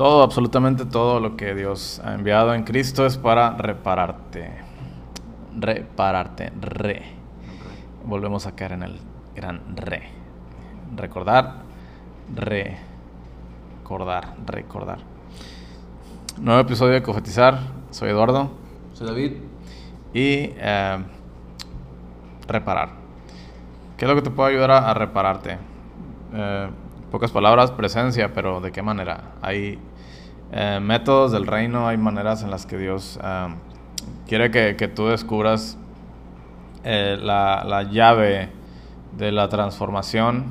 [0.00, 4.50] Todo, absolutamente todo lo que Dios ha enviado en Cristo es para repararte.
[5.54, 7.19] Repararte, re.
[8.10, 8.98] Volvemos a caer en el
[9.36, 10.02] gran re.
[10.96, 11.58] Recordar,
[12.34, 14.98] recordar, recordar.
[16.40, 17.60] Nuevo episodio de Cofetizar.
[17.90, 18.50] Soy Eduardo.
[18.94, 19.34] Soy David.
[20.12, 20.98] Y eh,
[22.48, 22.88] reparar.
[23.96, 25.58] ¿Qué es lo que te puede ayudar a, repararte?
[26.34, 26.68] Eh,
[27.12, 29.34] pocas palabras, presencia, pero ¿de qué manera?
[29.40, 29.78] Hay
[30.50, 33.20] eh, métodos del reino, hay maneras en las que Dios
[34.26, 35.78] quiere que, tú descubras
[36.84, 38.50] eh, la, la, llave
[39.16, 40.46] de la transformación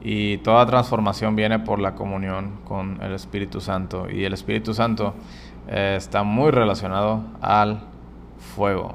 [0.00, 5.14] y toda transformación viene por la comunión con el Espíritu Santo y el Espíritu Santo
[5.68, 7.80] está muy relacionado al
[8.38, 8.94] fuego.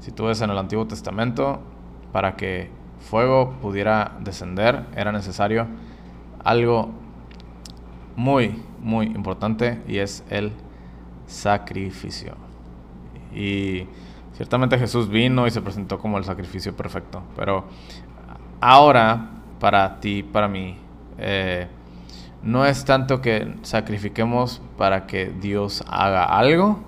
[0.00, 1.60] Si tú ves en el Antiguo Testamento,
[2.12, 5.66] para que fuego pudiera descender era necesario
[6.42, 6.90] algo
[8.16, 10.52] muy, muy importante y es el
[11.26, 12.34] sacrificio.
[13.34, 13.86] Y
[14.34, 17.64] ciertamente Jesús vino y se presentó como el sacrificio perfecto, pero
[18.60, 20.76] ahora para ti, para mí,
[21.18, 21.66] eh,
[22.42, 26.80] no es tanto que sacrifiquemos para que Dios haga algo,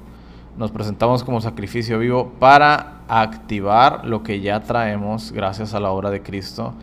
[0.56, 6.10] nos presentamos como sacrificio vivo para activar lo que ya traemos gracias a la obra
[6.10, 6.74] de Cristo,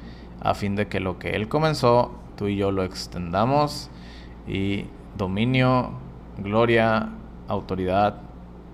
[0.41, 3.89] a fin de que lo que Él comenzó, tú y yo lo extendamos.
[4.47, 4.86] Y
[5.17, 5.91] dominio,
[6.38, 7.09] gloria,
[7.47, 8.16] autoridad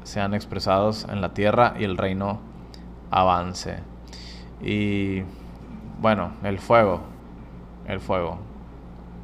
[0.09, 2.39] sean expresados en la tierra y el reino
[3.11, 3.77] avance.
[4.59, 5.21] Y
[6.01, 7.01] bueno, el fuego,
[7.85, 8.39] el fuego.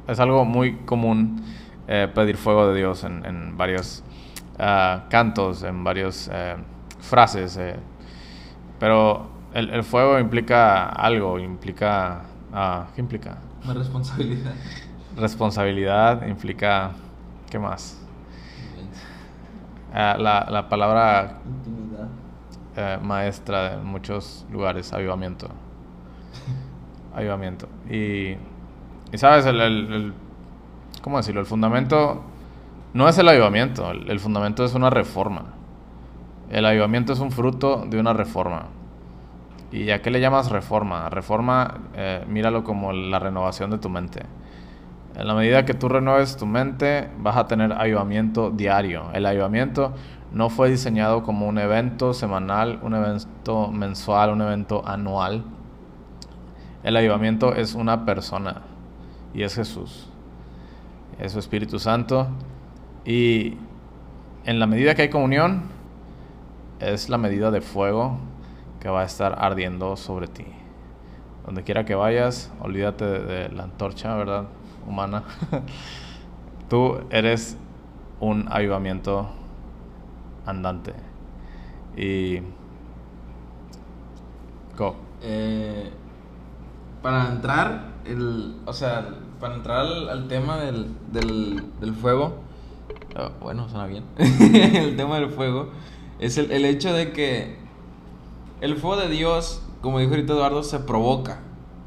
[0.06, 1.42] Es algo muy común
[1.88, 4.04] eh, pedir fuego de Dios en, varios
[4.60, 6.54] ah, cantos, en varias eh,
[7.00, 7.56] frases.
[7.56, 7.76] Eh.
[8.78, 12.22] pero el, fuego implica algo, implica...
[12.52, 13.38] Ah, ¿Qué implica?
[13.64, 14.54] Una responsabilidad.
[15.16, 16.92] Responsabilidad implica,
[17.50, 18.05] ¿qué más?
[19.92, 21.38] Ah, la, la, palabra
[22.76, 25.48] eh, maestra en muchos lugares, avivamiento.
[27.14, 27.68] avivamiento.
[27.90, 28.36] Y,
[29.12, 30.12] y sabes, el, el,
[31.02, 31.40] ¿cómo decirlo?
[31.40, 32.22] El fundamento
[32.96, 35.44] no es el avivamiento, el, fundamento es una reforma.
[36.50, 38.68] El avivamiento es un fruto de una reforma.
[39.70, 41.10] ¿Y a qué le llamas reforma?
[41.10, 44.22] Reforma, eh, míralo como la renovación de tu mente.
[45.16, 49.10] En la medida que tú renueves tu mente, vas a tener avivamiento diario.
[49.14, 49.94] El avivamiento
[50.30, 55.42] no fue diseñado como un evento semanal, un evento mensual, un evento anual.
[56.82, 58.60] El avivamiento es una persona
[59.32, 60.06] y es Jesús.
[61.18, 62.28] Es su Espíritu Santo.
[63.06, 63.56] Y
[64.44, 65.62] en la medida que hay comunión,
[66.78, 68.18] es la medida de fuego
[68.80, 70.44] que va a estar ardiendo sobre ti.
[71.46, 74.44] Donde quiera que vayas, olvídate de la antorcha, ¿verdad?
[74.86, 75.24] Humana,
[76.68, 77.56] tú eres
[78.20, 79.28] un avivamiento
[80.44, 80.94] andante.
[81.96, 82.40] Y...
[84.76, 84.96] Go.
[85.22, 85.90] Eh,
[87.02, 89.08] para entrar, el, o sea,
[89.40, 92.36] para entrar al, tema del, del, fuego,
[93.16, 95.70] oh, bueno, suena bien, el tema del fuego,
[96.18, 97.56] es el, el hecho de que
[98.60, 101.40] el fuego de Dios, como dijo ahorita Eduardo, se provoca.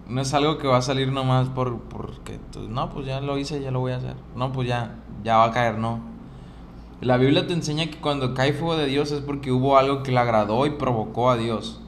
[0.09, 3.37] No es algo que va a salir nomás por, porque, pues, no, pues ya lo
[3.37, 4.15] hice, ya lo voy a hacer.
[4.35, 5.99] No, pues ya, ya va a caer, no.
[6.99, 10.11] La Biblia te enseña que cuando cae fuego de Dios es porque hubo algo que
[10.11, 11.79] le agradó y provocó a Dios.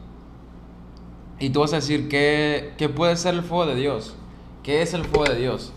[1.39, 4.15] Y tú vas a decir, ¿qué, qué puede ser el fuego de Dios?
[4.61, 5.73] ¿Qué es el fuego de Dios?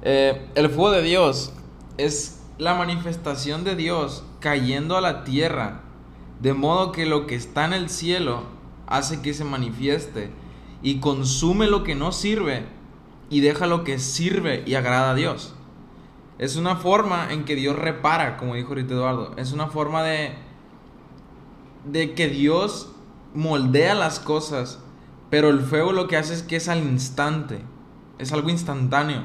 [0.00, 1.52] Eh, el fuego de Dios
[1.98, 5.82] es la manifestación de Dios cayendo a la tierra,
[6.40, 8.44] de modo que lo que está en el cielo
[8.86, 10.30] hace que se manifieste
[10.82, 12.66] y consume lo que no sirve
[13.30, 15.54] y deja lo que sirve y agrada a Dios.
[16.38, 19.34] Es una forma en que Dios repara, como dijo ahorita Eduardo.
[19.36, 20.34] Es una forma de,
[21.84, 22.92] de que Dios
[23.32, 24.80] moldea las cosas,
[25.30, 27.60] pero el fuego lo que hace es que es al instante.
[28.18, 29.22] Es algo instantáneo.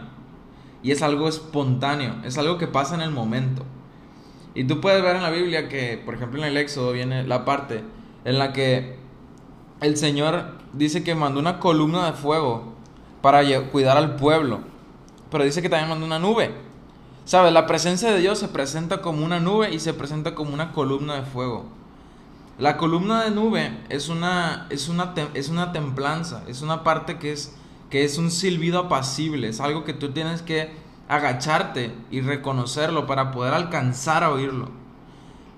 [0.83, 2.15] Y es algo espontáneo.
[2.23, 3.65] Es algo que pasa en el momento.
[4.53, 7.45] Y tú puedes ver en la Biblia que, por ejemplo, en el Éxodo viene la
[7.45, 7.83] parte
[8.25, 8.97] en la que
[9.81, 12.73] el Señor dice que mandó una columna de fuego
[13.21, 14.61] para cuidar al pueblo.
[15.29, 16.53] Pero dice que también mandó una nube.
[17.25, 17.51] ¿Sabes?
[17.51, 21.15] La presencia de Dios se presenta como una nube y se presenta como una columna
[21.15, 21.65] de fuego.
[22.57, 27.31] La columna de nube es una, es una, es una templanza, es una parte que
[27.31, 27.53] es,
[27.89, 30.71] que es un silbido apacible, es algo que tú tienes que
[31.07, 34.71] agacharte y reconocerlo para poder alcanzar a oírlo.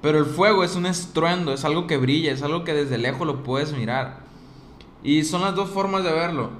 [0.01, 3.27] Pero el fuego es un estruendo, es algo que brilla, es algo que desde lejos
[3.27, 4.19] lo puedes mirar.
[5.03, 6.51] Y son las dos formas de verlo.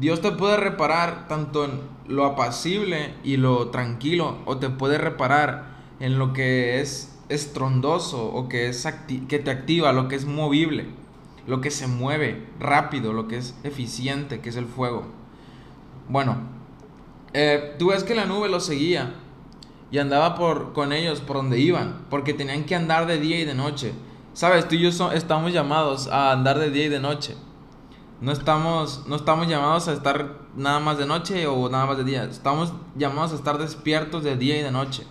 [0.00, 5.76] Dios te puede reparar tanto en lo apacible y lo tranquilo, o te puede reparar
[6.00, 8.86] en lo que es estrondoso o que, es
[9.28, 10.86] que te activa, lo que es movible,
[11.46, 15.04] lo que se mueve rápido, lo que es eficiente, que es el fuego.
[16.08, 16.38] Bueno,
[17.34, 19.14] eh, tú ves que la nube los seguía
[19.90, 23.44] y andaba por, con ellos por donde iban, porque tenían que andar de día y
[23.44, 23.92] de noche.
[24.34, 27.36] Sabes, tú y yo estamos llamados a andar de día y de noche.
[28.20, 32.04] No estamos, no estamos llamados a estar nada más de noche o nada más de
[32.04, 32.24] día.
[32.24, 35.04] Estamos llamados a estar despiertos de día y de noche.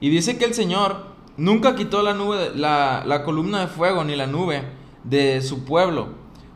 [0.00, 1.06] Y dice que el Señor
[1.36, 4.64] nunca quitó la nube, la, la columna de fuego ni la nube
[5.04, 6.08] de su pueblo.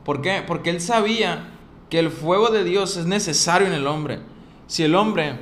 [0.05, 0.43] ¿Por qué?
[0.47, 1.51] Porque Él sabía
[1.91, 4.21] que el fuego de Dios es necesario en el hombre.
[4.67, 5.39] Si el hombre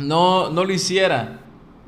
[0.00, 1.40] no, no lo hiciera,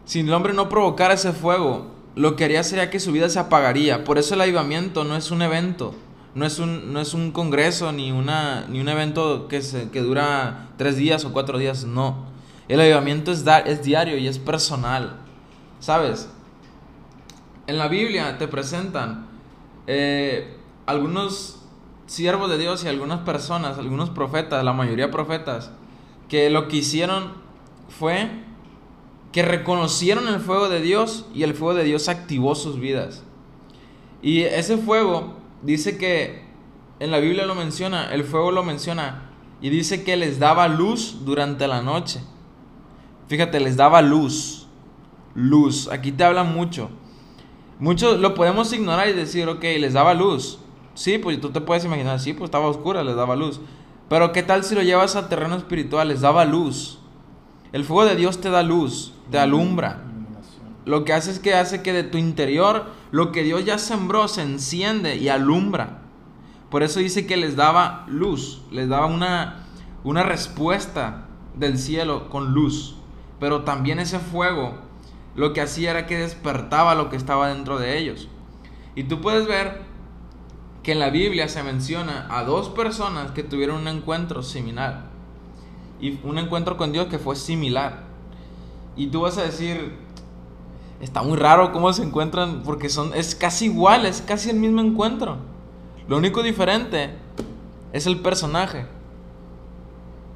[0.04, 3.38] si el hombre no provocara ese fuego, lo que haría sería que su vida se
[3.38, 4.04] apagaría.
[4.04, 5.94] Por eso el avivamiento no es un evento
[6.34, 10.00] no es un, no es un congreso ni, una, ni un evento que, se, que
[10.00, 12.24] dura tres días o cuatro días, no.
[12.68, 15.16] El avivamiento es, es diario y es personal.
[15.80, 16.30] ¿Sabes?
[17.66, 19.26] En la Biblia te presentan
[19.86, 20.56] eh,
[20.86, 21.60] algunos
[22.06, 25.70] siervos de Dios y algunas personas, algunos profetas, la mayoría profetas,
[26.28, 27.41] que lo que hicieron
[27.98, 28.28] fue
[29.32, 33.24] que reconocieron el fuego de Dios y el fuego de Dios activó sus vidas.
[34.20, 36.44] Y ese fuego dice que
[37.00, 39.30] en la Biblia lo menciona, el fuego lo menciona,
[39.60, 42.20] y dice que les daba luz durante la noche.
[43.28, 44.66] Fíjate, les daba luz.
[45.34, 45.88] Luz.
[45.88, 46.90] Aquí te habla mucho.
[47.78, 50.58] Muchos lo podemos ignorar y decir, ok, les daba luz.
[50.94, 53.60] Sí, pues tú te puedes imaginar, sí, pues estaba oscura, les daba luz.
[54.08, 56.08] Pero ¿qué tal si lo llevas a terreno espiritual?
[56.08, 57.01] Les daba luz.
[57.72, 60.02] El fuego de Dios te da luz, te alumbra.
[60.84, 64.28] Lo que hace es que hace que de tu interior lo que Dios ya sembró
[64.28, 66.02] se enciende y alumbra.
[66.70, 69.66] Por eso dice que les daba luz, les daba una,
[70.04, 72.96] una respuesta del cielo con luz.
[73.40, 74.74] Pero también ese fuego
[75.34, 78.28] lo que hacía era que despertaba lo que estaba dentro de ellos.
[78.94, 79.80] Y tú puedes ver
[80.82, 85.11] que en la Biblia se menciona a dos personas que tuvieron un encuentro similar.
[86.02, 88.02] Y un encuentro con Dios que fue similar.
[88.96, 89.94] Y tú vas a decir,
[91.00, 94.80] está muy raro cómo se encuentran porque son es casi igual, es casi el mismo
[94.80, 95.38] encuentro.
[96.08, 97.10] Lo único diferente
[97.92, 98.86] es el personaje.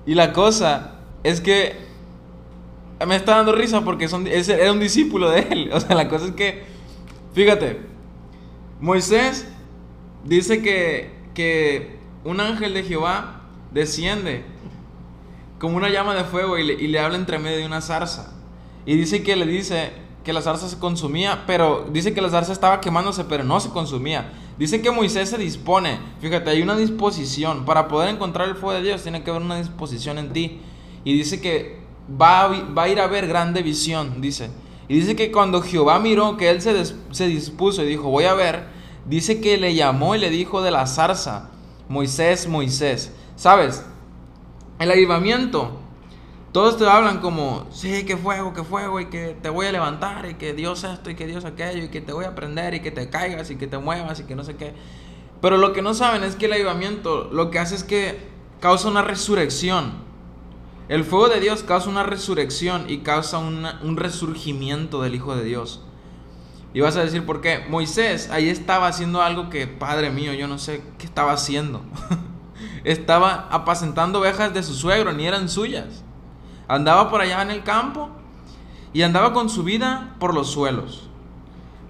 [0.06, 1.74] Y la cosa es que
[3.04, 5.70] me está dando risa porque son, era un discípulo de él.
[5.74, 6.62] O sea, la cosa es que,
[7.34, 7.80] fíjate,
[8.80, 9.48] Moisés
[10.24, 13.42] dice que, que un ángel de Jehová
[13.72, 14.44] desciende
[15.58, 18.32] como una llama de fuego y le, y le habla entre medio de una zarza.
[18.84, 19.92] Y dice que le dice,
[20.26, 23.70] que la zarza se consumía, pero dice que la zarza estaba quemándose, pero no se
[23.70, 24.32] consumía.
[24.58, 27.64] Dice que Moisés se dispone, fíjate, hay una disposición.
[27.64, 30.58] Para poder encontrar el fuego de Dios tiene que haber una disposición en ti.
[31.04, 31.78] Y dice que
[32.20, 34.50] va a, va a ir a ver grande visión, dice.
[34.88, 36.74] Y dice que cuando Jehová miró que él se,
[37.12, 38.66] se dispuso y dijo, voy a ver,
[39.04, 41.50] dice que le llamó y le dijo de la zarza,
[41.88, 43.12] Moisés, Moisés.
[43.36, 43.84] ¿Sabes?
[44.78, 45.80] El avivamiento
[46.56, 50.24] todos te hablan como, sí, que fuego, que fuego, y que te voy a levantar,
[50.24, 52.80] y que Dios esto, y que Dios aquello, y que te voy a aprender, y
[52.80, 54.72] que te caigas, y que te muevas, y que no sé qué.
[55.42, 58.18] Pero lo que no saben es que el avivamiento lo que hace es que
[58.58, 59.92] causa una resurrección.
[60.88, 65.82] El fuego de Dios causa una resurrección y causa un resurgimiento del Hijo de Dios.
[66.72, 67.66] Y vas a decir, ¿por qué?
[67.68, 71.82] Moisés ahí estaba haciendo algo que, Padre mío, yo no sé qué estaba haciendo.
[72.86, 76.04] estaba apacentando ovejas de su suegro, ni eran suyas.
[76.68, 78.10] Andaba por allá en el campo
[78.92, 81.10] y andaba con su vida por los suelos.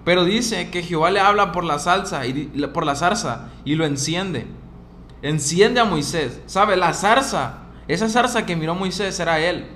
[0.07, 3.85] Pero dice que Jehová le habla por la salsa y por la zarza y lo
[3.85, 4.47] enciende.
[5.21, 6.41] Enciende a Moisés.
[6.47, 6.77] ¿Sabe?
[6.77, 9.67] La zarza, esa zarza que miró Moisés era él.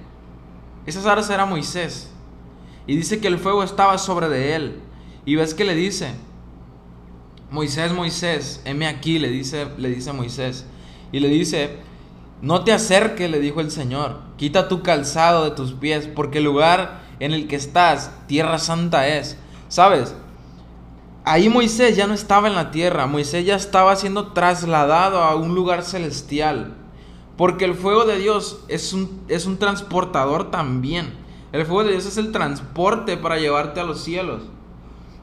[0.87, 2.11] Esa zarza era Moisés.
[2.87, 4.81] Y dice que el fuego estaba sobre de él.
[5.27, 6.15] Y ves que le dice,
[7.51, 10.65] Moisés, Moisés, heme aquí, le dice, le dice Moisés.
[11.13, 11.79] Y le dice,
[12.43, 16.45] no te acerques, le dijo el Señor, quita tu calzado de tus pies, porque el
[16.45, 19.37] lugar en el que estás, tierra santa es.
[19.69, 20.15] ¿Sabes?
[21.25, 25.55] Ahí Moisés ya no estaba en la tierra, Moisés ya estaba siendo trasladado a un
[25.55, 26.75] lugar celestial.
[27.37, 31.15] Porque el fuego de Dios es un, es un transportador también.
[31.53, 34.43] El fuego de Dios es el transporte para llevarte a los cielos.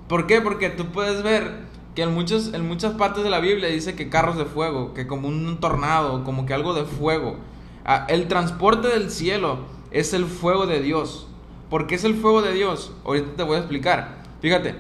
[0.08, 0.42] ¿Por qué?
[0.42, 1.67] Porque tú puedes ver
[1.98, 5.28] que en, en muchas partes de la Biblia dice que carros de fuego, que como
[5.28, 7.38] un tornado, como que algo de fuego.
[7.86, 11.26] Ah, el transporte del cielo es el fuego de Dios.
[11.72, 12.92] ¿Por qué es el fuego de Dios?
[13.04, 14.18] Ahorita te voy a explicar.
[14.44, 14.76] Fíjate,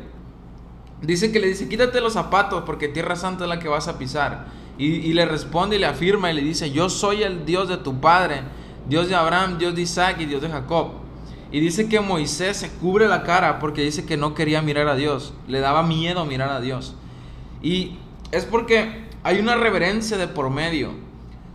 [1.01, 3.97] dice que le dice, quítate los zapatos porque tierra santa es la que vas a
[3.97, 4.45] pisar.
[4.77, 7.99] Y, le responde y le afirma y le dice, yo soy el Dios de tu
[7.99, 8.41] padre,
[8.87, 10.91] Dios de Abraham, Dios de Isaac y Dios de Jacob.
[11.51, 14.95] Y dice que Moisés se cubre la cara porque dice que no quería mirar a
[14.95, 16.93] Dios, le daba miedo mirar a Dios.
[17.61, 17.97] Y
[18.31, 20.91] es porque hay una reverencia de por medio.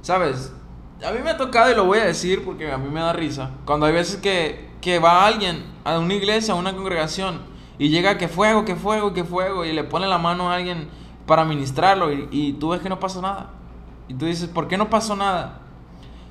[0.02, 0.52] ¿Sabes?
[1.06, 3.12] A mí me ha tocado y lo voy a decir porque a mí me da
[3.12, 3.50] risa.
[3.64, 7.40] Cuando hay veces que, que va alguien a una iglesia, a una congregación,
[7.78, 10.88] y llega que fuego, que fuego, que fuego, y le pone la mano a alguien
[11.26, 13.50] para ministrarlo, y, y tú ves que no pasa nada.
[14.08, 15.62] Y tú dices, ¿por qué no pasó nada?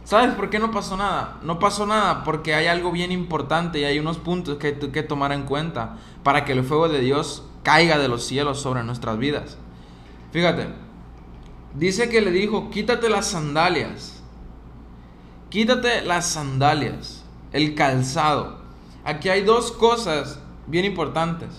[0.03, 1.37] ¿Sabes por qué no pasó nada?
[1.43, 5.03] No pasó nada porque hay algo bien importante y hay unos puntos que hay que
[5.03, 9.17] tomar en cuenta para que el fuego de Dios caiga de los cielos sobre nuestras
[9.17, 9.57] vidas.
[10.31, 10.67] Fíjate,
[11.75, 14.21] dice que le dijo, quítate las sandalias,
[15.49, 18.61] quítate las sandalias, el calzado.
[19.03, 21.49] Aquí hay dos cosas bien importantes.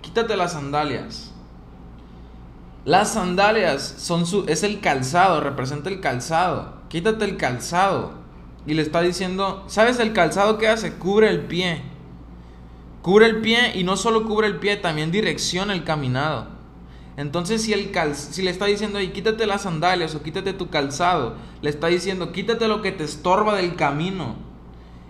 [0.00, 1.32] Quítate las sandalias.
[2.84, 6.78] Las sandalias son su, es el calzado, representa el calzado.
[6.88, 8.12] Quítate el calzado.
[8.66, 10.94] Y le está diciendo, ¿sabes el calzado que hace?
[10.94, 11.82] Cubre el pie.
[13.08, 16.46] Cubre el pie y no solo cubre el pie, también direcciona el caminado.
[17.16, 21.34] Entonces si, el si le está diciendo, ahí quítate las sandalias o quítate tu calzado,
[21.62, 24.36] le está diciendo, quítate lo que te estorba del camino.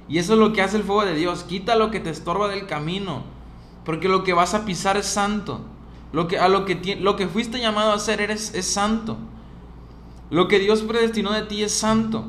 [0.08, 2.46] Y eso es lo que hace el fuego de Dios, quita lo que te estorba
[2.46, 3.24] del camino,
[3.84, 5.62] porque lo que vas a pisar es santo.
[6.12, 9.16] Lo que, a lo que, lo que fuiste llamado a hacer eres, es santo.
[10.30, 12.26] Lo que Dios predestinó de ti es santo.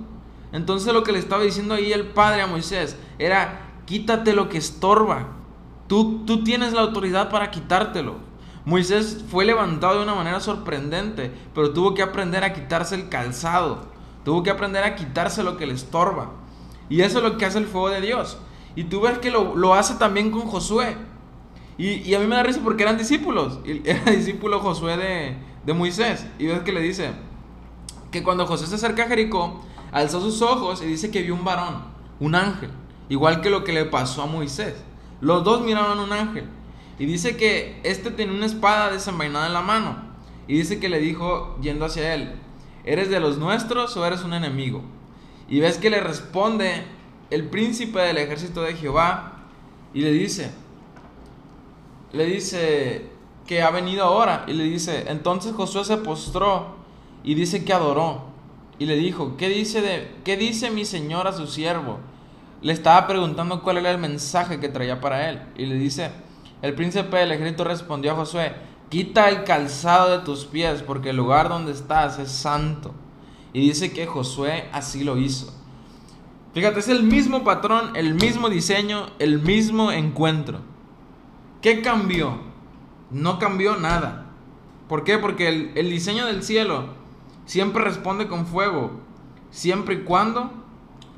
[0.51, 4.57] Entonces lo que le estaba diciendo ahí el Padre a Moisés era, quítate lo que
[4.57, 5.35] estorba,
[5.89, 8.17] Tú, tienes la autoridad para quitártelo.
[8.63, 13.87] Moisés fue levantado de una manera sorprendente, pero tuvo que aprender a quitarse el calzado.
[14.23, 16.29] Tuvo que aprender a quitarse lo que le estorba.
[16.89, 18.37] Y eso es lo que hace el fuego de Dios.
[18.75, 20.95] Y tú ves que lo, hace también con Josué.
[21.79, 23.59] Y, a mí me da risa porque eran discípulos.
[23.83, 26.27] Era discípulo Josué de, de Moisés.
[26.37, 27.13] Y ves que le dice
[28.11, 31.43] que cuando José se acerca a Jericó, alzó sus ojos y dice que vio un
[31.43, 31.81] varón,
[32.19, 32.69] un ángel.
[33.09, 34.75] Igual que lo que le pasó a Moisés.
[35.21, 36.45] Los dos miraron un ángel.
[36.97, 39.95] Y dice que este tenía una espada desenvainada en la mano.
[40.47, 42.31] Y dice que le dijo, yendo hacia él,
[42.83, 44.81] ¿eres de los nuestros o eres un enemigo?
[45.47, 46.83] Y ves que le responde
[47.29, 49.43] el príncipe del ejército de Jehová
[49.93, 50.51] y le dice,
[52.11, 53.09] le dice
[53.47, 54.45] que ha venido ahora.
[54.47, 56.75] Y le dice, entonces Josué se postró
[57.23, 58.29] y dice que adoró.
[58.77, 61.99] Y le dijo, ¿qué dice, de, qué dice mi señor a su siervo?
[62.61, 65.41] Le estaba preguntando cuál era el mensaje que traía para él.
[65.55, 66.11] Y le dice,
[66.61, 68.53] el príncipe del ejército respondió a Josué,
[68.89, 72.93] quita el calzado de tus pies porque el lugar donde estás es santo.
[73.53, 75.53] Y dice que Josué así lo hizo.
[76.53, 80.59] Fíjate, es el mismo patrón, el mismo diseño, el mismo encuentro.
[81.61, 82.39] ¿Qué cambió?
[83.11, 84.25] No cambió nada.
[84.87, 85.17] ¿Por qué?
[85.17, 86.85] Porque el, el diseño del cielo
[87.45, 88.99] siempre responde con fuego,
[89.51, 90.58] siempre y cuando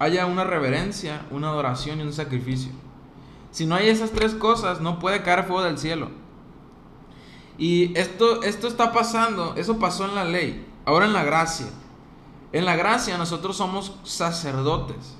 [0.01, 2.71] haya una reverencia, una adoración y un sacrificio.
[3.51, 6.09] Si no hay esas tres cosas, no puede caer fuego del cielo.
[7.59, 11.67] Y esto, esto está pasando, eso pasó en la ley, ahora en la gracia.
[12.51, 15.17] En la gracia nosotros somos sacerdotes.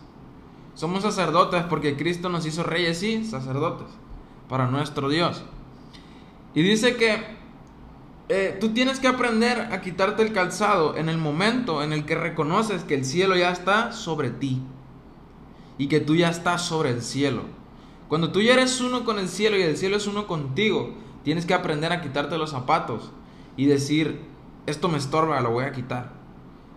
[0.74, 3.88] Somos sacerdotes porque Cristo nos hizo reyes y sacerdotes
[4.50, 5.44] para nuestro Dios.
[6.56, 7.38] Y dice que
[8.34, 12.16] eh, tú tienes que aprender a quitarte el calzado en el momento en el que
[12.16, 14.62] reconoces que el cielo ya está sobre ti
[15.78, 17.42] y que tú ya estás sobre el cielo.
[18.08, 20.94] Cuando tú ya eres uno con el cielo y el cielo es uno contigo,
[21.26, 23.12] tienes que aprender a quitarte los zapatos
[23.58, 24.22] y decir,
[24.66, 26.14] esto me estorba, lo voy a quitar.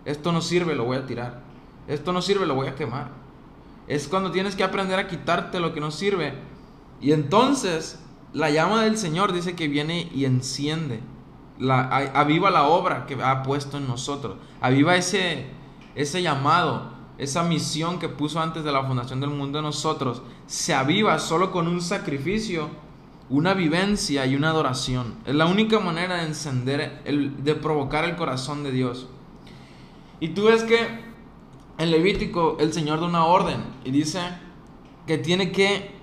[0.03, 1.41] Esto no sirve, lo voy a tirar.
[1.87, 3.11] Esto no sirve, lo voy a quemar.
[3.87, 6.33] Es cuando tienes que aprender a quitarte lo que no sirve.
[6.99, 7.97] Y entonces
[8.33, 10.99] la llama del Señor dice que viene y enciende
[11.59, 15.45] la, aviva la obra que ha puesto en nosotros, aviva ese,
[15.95, 20.73] ese llamado, esa misión que puso antes de la fundación del mundo en nosotros, se
[20.73, 22.69] aviva solo con un sacrificio,
[23.29, 25.15] una vivencia y una adoración.
[25.25, 29.07] Es la única manera de encender, el, de provocar el corazón de Dios.
[30.19, 31.05] Y tú ves que
[31.77, 34.19] en Levítico el Señor da una orden y dice
[35.07, 35.95] que tiene que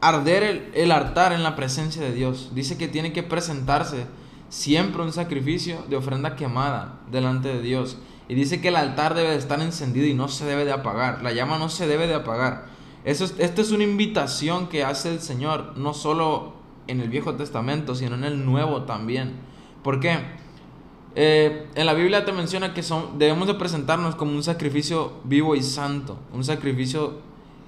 [0.00, 2.50] arder el, el altar en la presencia de Dios.
[2.54, 4.06] Dice que tiene que presentarse
[4.50, 7.96] siempre un sacrificio de ofrenda quemada delante de Dios.
[8.28, 11.22] Y dice que el altar debe de estar encendido y no se debe de apagar.
[11.22, 12.66] La llama no se debe de apagar.
[13.04, 16.52] Eso esto es una invitación que hace el Señor, no solo
[16.86, 19.36] en el Viejo Testamento, sino en el Nuevo también.
[19.82, 20.18] ¿Por qué?
[21.14, 25.56] Eh, en la Biblia te menciona que son, debemos de presentarnos como un sacrificio vivo
[25.56, 27.18] y santo, un sacrificio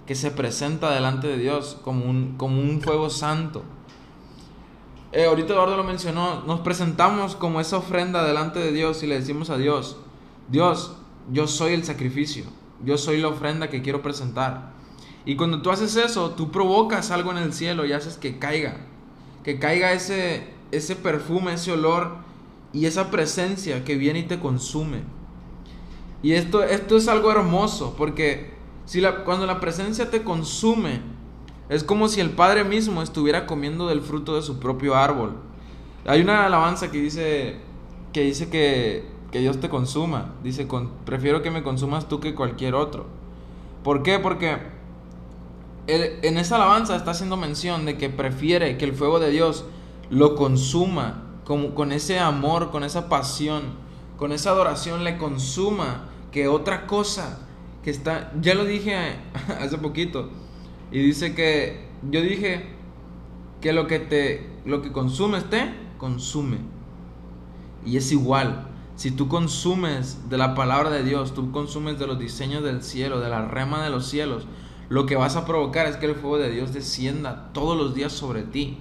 [0.07, 3.65] que se presenta delante de Dios como un, como un fuego santo.
[5.13, 9.17] Eh, ahorita Eduardo lo mencionó, nos presentamos como esa ofrenda delante de Dios y le
[9.17, 9.99] decimos a Dios,
[10.49, 10.97] Dios,
[11.31, 12.45] yo soy el sacrificio,
[12.83, 14.73] yo soy la ofrenda que quiero presentar.
[15.27, 18.87] Y cuando tú haces eso, tú provocas algo en el cielo y haces que caiga,
[19.45, 22.17] que caiga ese, ese perfume, ese olor
[22.73, 25.03] y esa presencia que viene y te consume.
[26.23, 28.55] Y esto, esto es algo hermoso, porque
[28.87, 31.01] si la, cuando la presencia te consume,
[31.73, 35.37] es como si el Padre mismo estuviera comiendo del fruto de su propio árbol.
[36.05, 37.57] Hay una alabanza que dice
[38.13, 40.35] que, dice que, que Dios te consuma.
[40.43, 43.07] Dice, con, prefiero que me consumas tú que cualquier otro.
[43.83, 44.19] ¿Por qué?
[44.19, 44.59] Porque
[45.87, 49.65] en esa alabanza está haciendo mención de que prefiere que el fuego de Dios
[50.11, 53.63] lo consuma con, con ese amor, con esa pasión,
[54.19, 57.47] con esa adoración le consuma que otra cosa
[57.83, 59.17] que está, ya lo dije
[59.59, 60.29] hace poquito,
[60.93, 62.67] y dice que, yo dije
[63.61, 66.59] que lo que te, lo que consumes te consume.
[67.85, 72.19] Y es igual, si tú consumes de la palabra de Dios, tú consumes de los
[72.19, 74.47] diseños del cielo, de la rema de los cielos,
[74.91, 78.13] lo que vas a provocar es que el fuego de Dios descienda todos los días
[78.13, 78.79] sobre ti.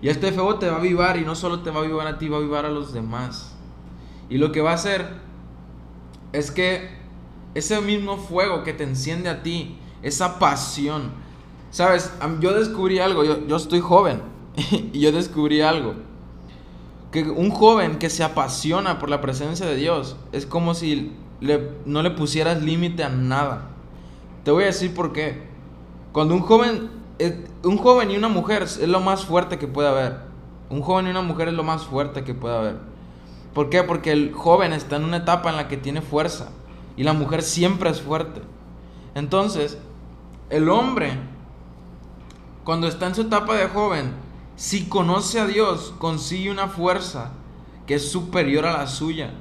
[0.00, 2.18] Y este fuego te va a avivar y no solo te va a avivar a
[2.18, 3.56] ti, va a avivar a los demás.
[4.30, 5.08] Y lo que va a hacer
[6.32, 6.90] es que
[7.54, 11.21] ese mismo fuego que te enciende a ti, esa pasión,
[11.72, 14.22] sabes, yo descubrí algo, yo, estoy joven
[14.92, 15.94] y yo descubrí algo.
[17.10, 21.12] Que un joven que se apasiona por la presencia de Dios es como si
[21.84, 23.70] no le pusieras límite a nada.
[24.44, 25.42] Te voy a decir por qué.
[26.12, 26.90] Cuando un joven,
[27.64, 30.20] un joven y una mujer es lo más fuerte que puede haber.
[30.70, 32.76] Un joven y una mujer es lo más fuerte que puede haber.
[33.52, 33.82] ¿Por qué?
[33.82, 36.48] Porque el joven está en una etapa en la que tiene fuerza
[36.96, 38.40] y la mujer siempre es fuerte.
[39.14, 39.78] Entonces,
[40.48, 41.18] el hombre,
[42.64, 44.12] cuando está en su etapa de joven,
[44.56, 47.32] si conoce a Dios, consigue una fuerza
[47.86, 49.32] que es superior a la suya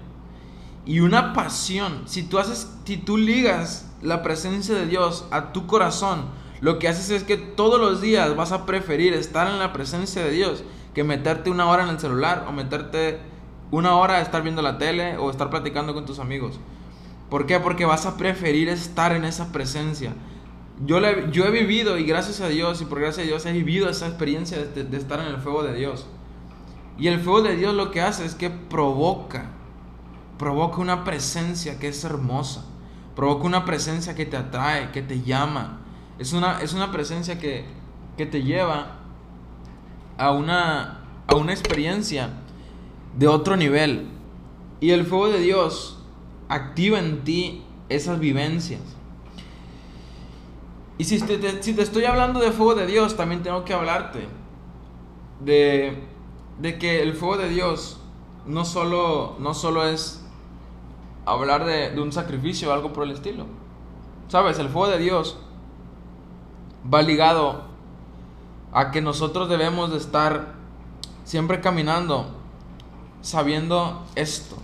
[0.85, 2.03] y una pasión.
[2.05, 6.25] Si tú haces, si tú ligas la presencia de Dios a tu corazón,
[6.59, 10.23] lo que haces es que todos los días vas a preferir estar en la presencia
[10.23, 13.19] de Dios que meterte una hora en el celular o meterte
[13.71, 16.59] una hora a estar viendo la tele o estar platicando con tus amigos.
[17.29, 17.59] ¿Por qué?
[17.59, 20.13] Porque vas a preferir estar en esa presencia.
[20.85, 23.51] Yo, le, yo he vivido y gracias a Dios y por gracia de Dios he
[23.51, 26.07] vivido esa experiencia de, de estar en el fuego de Dios.
[26.97, 29.51] Y el fuego de Dios lo que hace es que provoca,
[30.37, 32.65] provoca una presencia que es hermosa
[33.15, 35.79] provoca una presencia que te atrae, que te llama.
[36.19, 37.65] Es una, es una presencia que,
[38.17, 38.99] que te lleva
[40.17, 42.29] a una, a una experiencia
[43.17, 44.07] de otro nivel.
[44.79, 45.99] Y el fuego de Dios
[46.49, 48.81] activa en ti esas vivencias.
[51.01, 54.27] Y si te, estoy hablando de fuego de Dios, también tengo que hablarte
[55.39, 55.97] de,
[56.59, 57.99] de que el fuego de Dios
[58.45, 60.23] no solo, no solo es
[61.25, 63.47] hablar de, un sacrificio o algo por el estilo.
[64.27, 65.39] Sabes, el fuego de Dios
[66.85, 67.63] va ligado
[68.71, 70.53] a que nosotros debemos de estar
[71.23, 72.27] siempre caminando
[73.23, 74.55] sabiendo esto.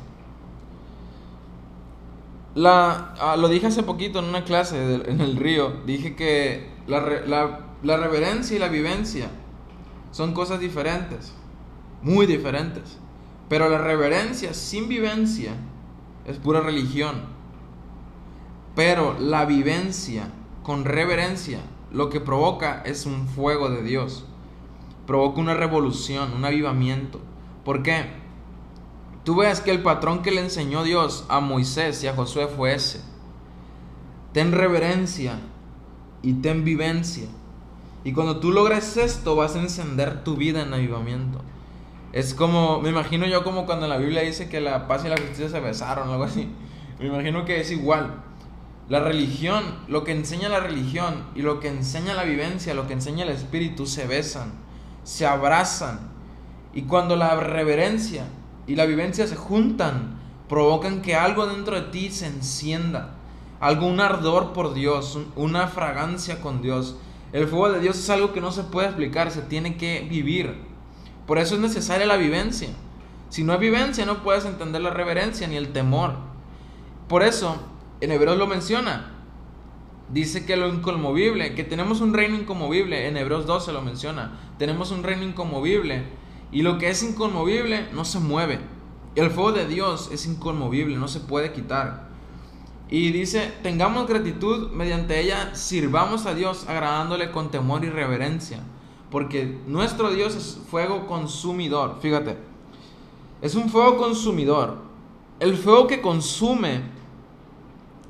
[2.58, 7.00] La, ah, lo dije hace poquito en una clase en el río, dije que la,
[7.84, 9.30] la reverencia y la vivencia
[10.10, 11.36] son cosas diferentes,
[12.02, 12.98] muy diferentes.
[13.48, 15.52] Pero la reverencia sin vivencia
[16.26, 17.22] es pura religión.
[18.76, 20.32] Pero la vivencia
[20.63, 21.60] con reverencia
[21.91, 24.26] lo que provoca es un fuego de Dios.
[25.06, 27.20] Provoca una revolución, un avivamiento.
[27.63, 28.08] ¿Por qué?
[29.28, 32.74] Tú ves que el patrón que le enseñó Dios a Moisés y a Josué fue
[32.74, 33.02] ese.
[34.32, 35.38] Ten reverencia
[36.22, 37.28] y ten vivencia.
[38.06, 41.42] Y cuando tú logres esto vas a encender tu vida en avivamiento.
[42.13, 45.10] Es como, me imagino yo como cuando en la Biblia dice que la paz y
[45.10, 46.50] la justicia se besaron, algo así.
[46.98, 48.24] Me imagino que es igual.
[48.88, 52.94] La religión, lo que enseña la religión y lo que enseña la vivencia, lo que
[52.94, 54.54] enseña el espíritu, se besan,
[55.04, 56.00] se abrazan.
[56.74, 58.24] Y cuando la reverencia
[58.67, 63.15] y la vivencia se juntan, provocan que algo dentro de ti se encienda.
[63.60, 66.97] Algo, un ardor por Dios, una fragancia con Dios.
[67.34, 70.56] El fuego de Dios es algo que no se puede explicar, se tiene que vivir.
[71.25, 72.69] Por eso es necesaria la vivencia.
[73.30, 76.13] Si no hay vivencia, no puedes entender la reverencia ni el temor.
[77.08, 77.58] Por eso,
[77.99, 79.13] en Hebreos lo menciona.
[80.10, 84.91] dice que lo inconmovible, que tenemos un reino inconmovible, en Hebreos 12 lo menciona, tenemos
[84.91, 86.06] un reino inconmovible
[86.52, 88.60] y lo que es inconmovible no se mueve.
[89.16, 92.08] El fuego de Dios es inconmovible, no se puede quitar.
[92.90, 98.62] Y dice, tengamos gratitud, mediante ella sirvamos a Dios agradándole con temor y reverencia,
[99.12, 101.98] porque nuestro Dios es fuego consumidor.
[102.02, 102.38] Fíjate,
[103.42, 104.78] es un fuego consumidor.
[105.40, 106.82] El fuego que consume,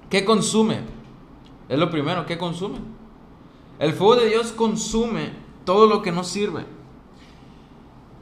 [0.10, 0.82] ¿qué consume?
[1.70, 2.78] Es lo primero, ¿qué consume?
[3.80, 5.32] El fuego de Dios consume
[5.66, 6.77] todo lo que no sirve.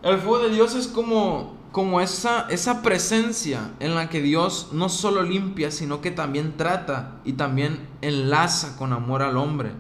[0.06, 4.88] El fuego de Dios es como, como esa, esa presencia en la que Dios no
[4.88, 9.72] solo limpia, sino que también trata y también enlaza con amor al hombre.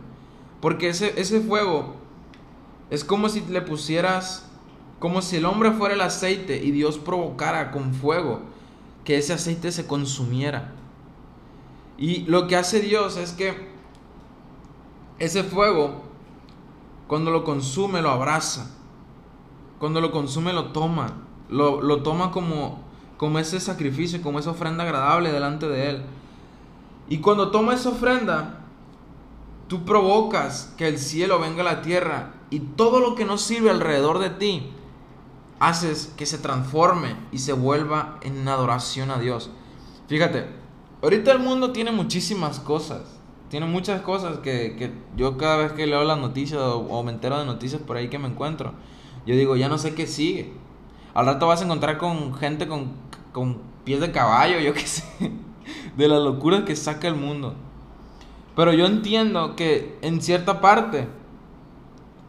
[0.61, 1.97] Porque ese, ese fuego
[2.89, 4.49] es como si le pusieras,
[4.97, 8.41] como si el hombre fuera el aceite y Dios provocara con fuego
[9.03, 10.73] que ese aceite se consumiera.
[11.99, 13.69] Y lo que hace Dios es que
[15.19, 16.01] ese fuego,
[17.07, 18.74] cuando lo consume, lo abraza.
[19.79, 21.13] Cuando lo consume, lo toma.
[21.49, 22.79] Lo, lo toma como,
[23.17, 26.01] como ese sacrificio, como esa ofrenda agradable delante de Él.
[27.07, 28.61] Y cuando toma esa ofrenda,
[29.67, 33.69] tú provocas que el cielo venga a la tierra y todo lo que no sirve
[33.69, 34.71] alrededor de ti,
[35.59, 39.49] haces que se transforme y se vuelva en adoración a Dios.
[40.07, 40.45] Fíjate,
[41.01, 43.01] ahorita el mundo tiene muchísimas cosas.
[43.49, 47.11] Tiene muchas cosas que, que yo cada vez que leo las noticias o, o, me
[47.11, 48.73] entero de noticias por ahí que me encuentro,
[49.25, 50.53] yo digo, ya no sé qué sigue.
[51.13, 52.91] Al rato vas a encontrar con gente con,
[53.31, 55.03] con pies de caballo, yo qué sé,
[55.97, 57.55] de las locuras que saca el mundo.
[58.55, 61.07] Pero yo entiendo que en cierta parte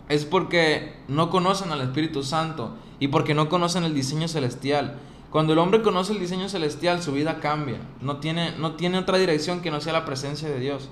[0.09, 4.98] es porque no conocen al Espíritu Santo y porque no conocen el diseño celestial.
[5.30, 7.78] Cuando el hombre conoce el diseño celestial, su vida cambia.
[8.00, 10.88] No tiene, no tiene otra dirección que no sea la presencia de Dios.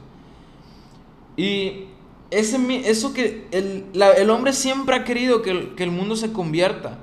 [1.37, 1.87] Y
[2.31, 2.59] ese,
[2.89, 6.99] eso que el, el, hombre siempre ha querido que el, que el mundo se convierta,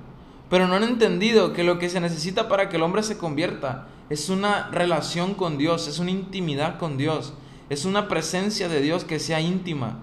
[0.49, 3.87] pero no han entendido que lo que se necesita para que el hombre se convierta
[4.09, 7.33] es una relación con Dios, es una intimidad con Dios,
[7.69, 9.99] es una presencia de Dios que sea íntima.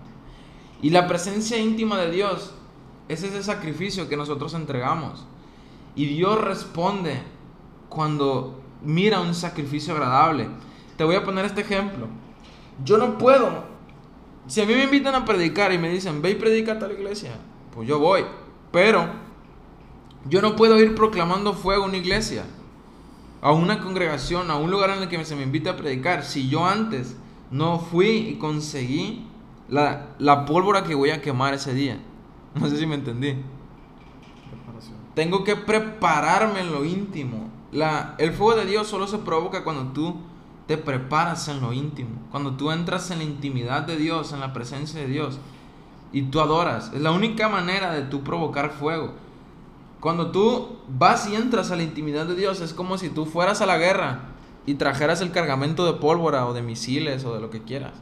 [0.80, 2.54] Y la presencia íntima de Dios
[3.08, 5.26] es ese sacrificio que nosotros entregamos.
[5.94, 7.20] Y Dios responde
[7.90, 10.48] cuando mira un sacrificio agradable.
[10.96, 12.06] Te voy a poner este ejemplo.
[12.84, 13.64] Yo no puedo.
[14.48, 16.92] Si a mí me invitan a predicar y me dicen, ve y predica a tal
[16.92, 17.32] iglesia,
[17.72, 18.24] pues yo voy.
[18.72, 19.08] Pero
[20.28, 22.44] yo no puedo ir proclamando fuego a una iglesia,
[23.42, 26.48] a una congregación, a un lugar en el que se me invite a predicar, si
[26.48, 27.16] yo antes
[27.50, 29.26] no fui y conseguí
[29.68, 32.00] la, la pólvora que voy a quemar ese día.
[32.54, 33.36] No sé si me entendí.
[35.14, 37.50] Tengo que prepararme en lo íntimo.
[37.70, 40.16] La, el fuego de Dios solo se provoca cuando tú
[40.68, 42.10] te preparas en lo íntimo.
[42.30, 45.38] Cuando tú entras en la intimidad de Dios, en la presencia de Dios.
[46.12, 46.92] Y tú adoras.
[46.92, 49.14] Es la única manera de tú provocar fuego.
[49.98, 53.62] Cuando tú vas y entras a la intimidad de Dios, es como si tú fueras
[53.62, 54.26] a la guerra
[54.66, 57.94] y trajeras el cargamento de pólvora o de misiles o de lo que quieras.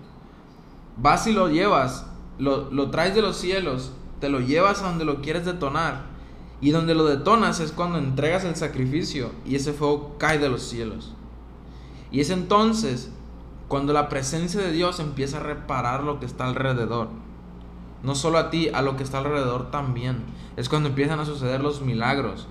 [0.97, 2.07] Vas y lo llevas,
[2.39, 6.17] lo, lo traes de los cielos, te lo llevas a donde lo quieres detonar.
[6.61, 10.63] Y donde lo detonas es cuando entregas el sacrificio y ese fuego cae de los
[10.63, 11.16] cielos.
[12.11, 13.11] Y es entonces
[13.69, 17.09] cuando la presencia de Dios empieza a reparar lo que está alrededor.
[18.03, 20.25] No solo a ti, a lo que está alrededor también.
[20.57, 22.47] Es cuando empiezan a suceder los milagros.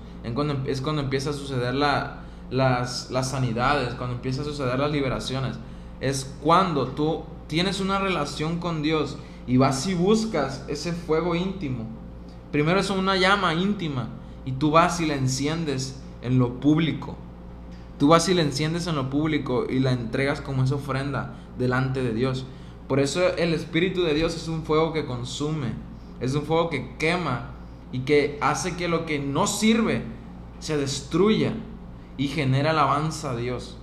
[0.66, 5.56] Es cuando empieza a suceder la, las, las sanidades, cuando empieza a suceder las liberaciones.
[6.00, 9.16] Es cuando tú tienes una relación con Dios
[9.46, 11.86] y vas y buscas ese fuego íntimo.
[12.52, 14.08] Primero es una llama íntima
[14.44, 17.16] y tú vas y la enciendes en lo público.
[17.98, 22.02] Tú vas y la enciendes en lo público y la entregas como esa ofrenda delante
[22.02, 22.44] de Dios.
[22.88, 25.72] Por eso el Espíritu de Dios es un fuego que consume,
[26.20, 27.52] es un fuego que quema
[27.92, 30.02] y que hace que lo que no sirve
[30.58, 31.54] se destruya
[32.16, 33.78] y genera alabanza a Dios.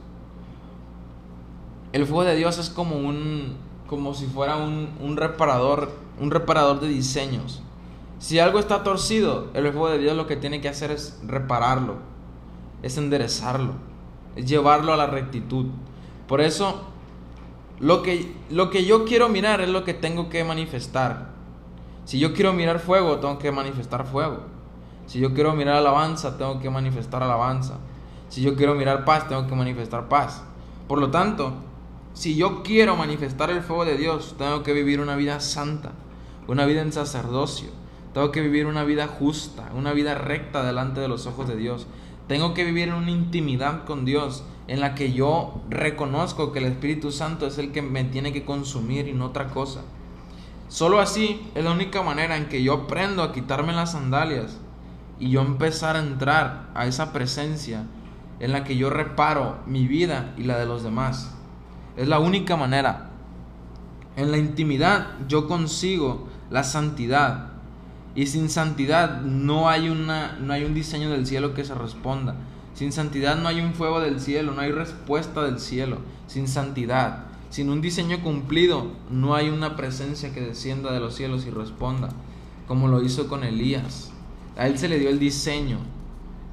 [1.92, 6.80] El fuego de Dios es como un como si fuera un, un reparador, un reparador
[6.80, 7.62] de diseños.
[8.18, 11.98] Si algo está torcido, el fuego de Dios lo que tiene que hacer es repararlo,
[12.82, 13.74] es enderezarlo,
[14.36, 15.68] es llevarlo a la rectitud.
[16.28, 16.82] Por eso,
[17.80, 21.32] lo que, lo que yo quiero mirar es lo que tengo que manifestar.
[22.06, 24.42] Si yo quiero mirar fuego, tengo que manifestar fuego.
[25.06, 27.80] Si yo quiero mirar alabanza, tengo que manifestar alabanza.
[28.30, 30.44] Si yo quiero mirar paz, tengo que manifestar paz.
[30.88, 31.54] Por lo tanto,
[32.14, 35.92] si yo quiero manifestar el fuego de Dios, tengo que vivir una vida santa,
[36.48, 37.70] una vida en sacerdocio.
[38.14, 41.88] Tengo que vivir una vida justa, una vida recta delante de los ojos de Dios.
[42.28, 46.66] Tengo que vivir en una intimidad con Dios en la que yo reconozco que el
[46.66, 49.82] Espíritu Santo es el que me tiene que consumir y no otra cosa.
[50.70, 54.58] Solo así es la única manera en que yo aprendo a quitarme las sandalias
[55.20, 57.86] y yo empezar a entrar a esa presencia
[58.40, 61.36] en la que yo reparo mi vida y la de los demás.
[61.96, 63.10] Es la única manera.
[64.16, 67.53] En la intimidad yo consigo la santidad
[68.16, 72.36] y sin santidad no hay, una, no hay un diseño del cielo que se responda.
[72.76, 75.98] Sin santidad no hay un fuego del cielo, no hay respuesta del cielo.
[76.28, 81.46] Sin santidad, sin un diseño cumplido, no hay una presencia que descienda de los cielos
[81.46, 82.10] y responda,
[82.68, 84.12] como lo hizo con Elías.
[84.58, 85.78] A él se le dio el diseño.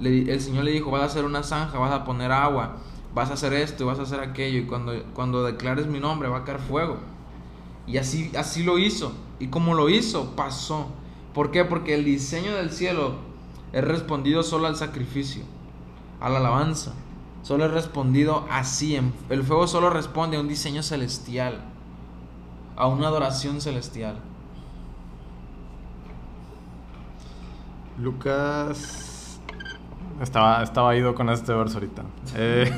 [0.01, 2.77] el Señor le dijo, vas a hacer una zanja, vas a poner agua,
[3.14, 6.38] vas a hacer esto, vas a hacer aquello, y cuando, cuando declares mi nombre va
[6.38, 6.99] a caer fuego.
[7.87, 9.12] Y así, así lo hizo.
[9.38, 10.88] Y como lo hizo, pasó.
[11.35, 11.64] ¿Por qué?
[11.64, 13.14] Porque el diseño del cielo
[13.73, 15.45] es respondido solo al sacrificio
[16.21, 16.93] a la alabanza.
[17.43, 19.01] Solo he respondido así.
[19.31, 21.62] El fuego solo responde a un diseño celestial,
[22.77, 24.16] a una adoración celestial.
[27.99, 29.40] Lucas.
[30.21, 32.03] Estaba, estaba ido con este verso ahorita.
[32.37, 32.71] Eh,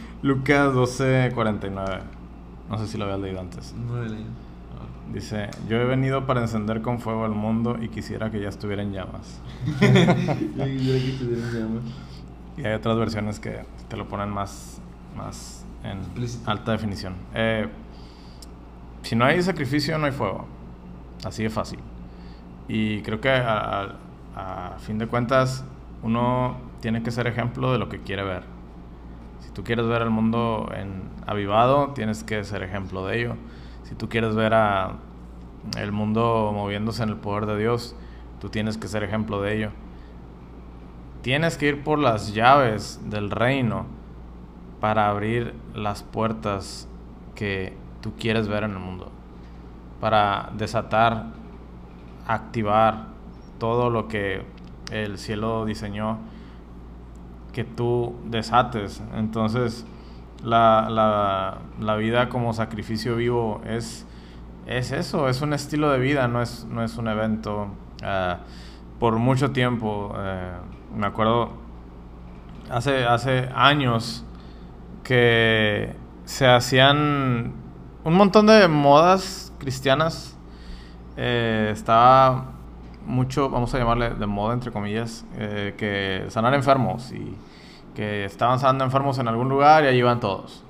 [0.22, 2.02] Lucas 12:49.
[2.68, 3.74] No sé si lo habías leído antes.
[3.74, 4.30] No lo he leído.
[5.12, 8.82] Dice: Yo he venido para encender con fuego al mundo y quisiera que ya estuviera
[8.82, 9.40] en llamas.
[12.56, 14.82] Y hay otras versiones que te lo ponen más,
[15.16, 16.00] más en
[16.46, 17.14] alta definición.
[17.34, 17.68] Eh,
[19.02, 20.46] si no hay sacrificio, no hay fuego.
[21.24, 21.78] Así de fácil.
[22.68, 23.96] Y creo que a,
[24.78, 25.64] fin de cuentas
[26.02, 28.44] uno tiene que ser ejemplo de lo que quiere ver.
[29.40, 33.36] Si tú quieres ver el mundo en avivado, tienes que ser ejemplo de ello.
[33.84, 34.96] Si tú quieres ver a
[35.76, 37.94] el mundo moviéndose en el poder de Dios,
[38.40, 39.70] tú tienes que ser ejemplo de ello.
[41.22, 43.86] Tienes que ir por las llaves del reino
[44.80, 46.88] para abrir las puertas
[47.34, 49.12] que tú quieres ver en el mundo.
[50.00, 51.26] Para desatar,
[52.26, 53.08] activar
[53.58, 54.42] todo lo que
[54.90, 56.18] el cielo diseñó
[57.52, 59.02] que tú desates.
[59.14, 59.84] Entonces,
[60.42, 61.58] la,
[61.98, 64.06] vida como sacrificio vivo es,
[64.66, 67.68] es eso, es un estilo de vida, no es, no es un evento.
[68.02, 68.38] Ah,
[68.98, 70.52] por mucho tiempo, eh,
[70.94, 71.52] me acuerdo
[72.70, 74.24] hace, hace años
[75.02, 77.54] que se hacían
[78.04, 80.36] un montón de modas cristianas.
[81.16, 82.52] Eh, estaba
[83.06, 87.36] mucho, vamos a llamarle de moda, entre comillas, eh, que sanar enfermos y
[87.94, 90.64] que estaban sanando enfermos en algún lugar y allí iban todos.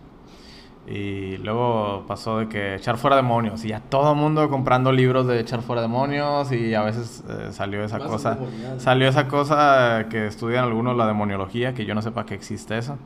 [0.86, 3.64] Y luego pasó de que echar fuera demonios.
[3.64, 6.50] Y ya todo el mundo comprando libros de echar fuera demonios.
[6.50, 8.38] Y a veces eh, salió esa cosa.
[8.78, 12.76] Salió esa cosa que estudian algunos, la demoniología, que yo no sé para qué existe
[12.76, 12.98] eso.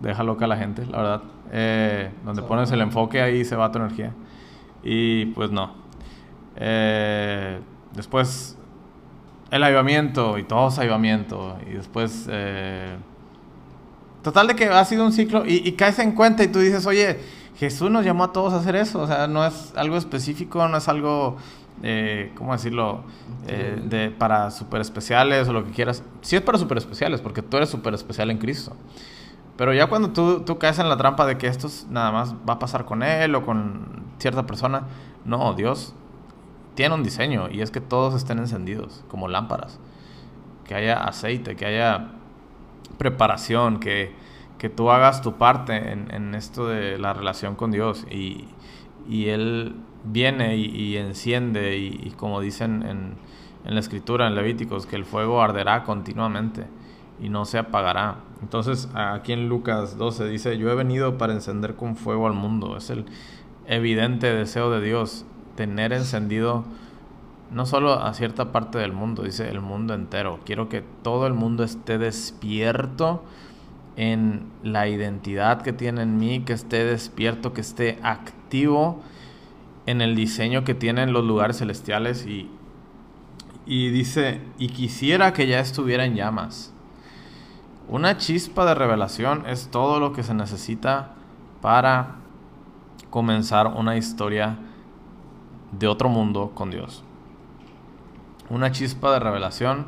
[0.00, 1.22] Deja loca a la gente, la verdad.
[1.50, 4.12] Eh, donde pones el enfoque ahí se va tu energía.
[4.82, 5.72] Y pues no.
[6.56, 7.58] Eh,
[7.94, 8.58] después
[9.50, 11.56] el avivamiento y todo es avivamiento.
[11.66, 12.28] Y después
[14.28, 17.18] Total de que ha sido un ciclo y, caes en cuenta y tú dices, oye,
[17.56, 19.00] Jesús nos llamó a todos a hacer eso.
[19.00, 21.38] O sea, no es algo específico, no es algo,
[21.82, 23.04] eh, ¿cómo decirlo?
[23.46, 26.02] Eh, de, para super especiales o lo que quieras.
[26.20, 28.76] Sí es para super especiales, porque tú eres super especial en Cristo.
[29.56, 32.52] Pero ya cuando tú, tú caes en la trampa de que esto nada más va
[32.52, 34.82] a pasar con él o con cierta persona,
[35.24, 35.94] no, Dios
[36.74, 39.80] tiene un diseño y es que todos estén encendidos como lámparas.
[40.66, 42.17] Que haya aceite, que haya
[42.98, 44.12] preparación, que,
[44.58, 48.48] que tú hagas tu parte en, en, esto de la relación con Dios y,
[49.08, 53.14] y Él viene y, enciende y, como dicen en,
[53.64, 56.66] en, la escritura, en Levíticos, que el fuego arderá continuamente
[57.20, 58.18] y no se apagará.
[58.42, 62.76] Entonces aquí en Lucas 12 dice, yo he venido para encender con fuego al mundo.
[62.76, 63.06] Es el
[63.66, 65.24] evidente deseo de Dios,
[65.56, 66.64] tener encendido
[67.50, 70.40] no solo a cierta parte del mundo, dice el mundo entero.
[70.44, 73.22] Quiero que todo el mundo esté despierto
[73.96, 79.00] en la identidad que tiene en mí, que esté despierto, que esté activo
[79.86, 82.50] en el diseño que tienen los lugares celestiales y,
[83.64, 86.72] y dice, y quisiera que ya estuviera en llamas.
[87.88, 91.14] Una chispa de revelación es todo lo que se necesita
[91.62, 92.16] para
[93.08, 94.58] comenzar una historia
[95.72, 97.02] de otro mundo con Dios
[98.50, 99.86] una chispa de revelación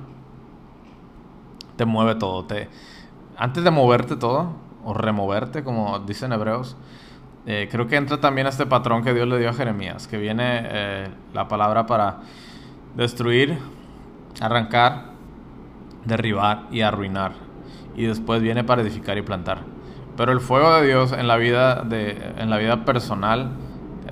[1.77, 2.45] te mueve todo.
[2.45, 2.69] Te,
[3.37, 4.53] antes de moverte todo,
[4.85, 6.77] o removerte, como dicen hebreos,
[7.47, 10.63] eh, creo que entra también este patrón que Dios le dio a Jeremías, que viene
[10.65, 12.21] eh, la palabra para
[12.97, 13.59] destruir,
[14.41, 15.13] arrancar,
[16.05, 17.33] derribar y arruinar.
[17.97, 19.63] Y después viene para edificar y plantar.
[20.17, 23.53] Pero el fuego de Dios en la vida, de, en la vida personal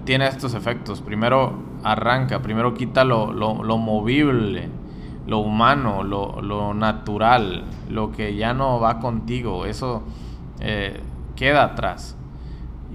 [0.04, 1.02] tiene estos efectos.
[1.02, 4.68] Primero arranca, primero quita lo, lo, movible,
[5.26, 9.66] lo humano, lo, lo, natural, lo que ya no va contigo.
[9.66, 10.02] Eso
[10.60, 11.00] eh,
[11.36, 12.16] queda atrás.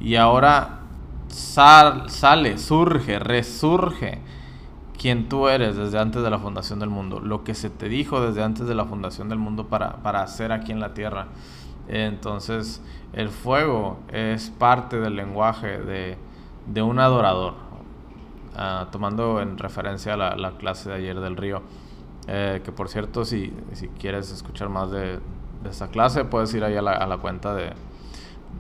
[0.02, 0.80] Y ahora
[1.28, 4.20] sale, surge, resurge
[4.98, 8.22] quien tú eres desde antes de la fundación del mundo, lo que se te dijo
[8.22, 11.28] desde antes de la fundación del mundo para, para hacer aquí en la tierra.
[11.88, 16.18] Entonces, el fuego es parte del lenguaje de,
[16.68, 17.56] de un adorador,
[18.56, 21.62] ah, tomando en referencia la, la, clase de ayer del río.
[22.28, 25.20] Eh, que por cierto, si, si quieres escuchar más de,
[25.64, 27.74] de esta clase, puedes ir ahí a la, a la cuenta de,